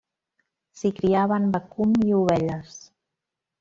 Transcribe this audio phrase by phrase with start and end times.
[0.79, 2.77] S'hi criaven vacum i ovelles.